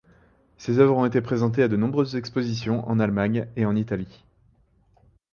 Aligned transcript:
Ses 0.57 0.79
œuvres 0.79 0.97
ont 0.97 1.05
été 1.05 1.21
présentées 1.21 1.61
à 1.61 1.67
de 1.67 1.75
nombreuses 1.77 2.15
expositions 2.15 2.83
en 2.89 2.99
Allemagne 2.99 3.47
et 3.55 3.65
en 3.67 3.75
Italie. 3.75 4.25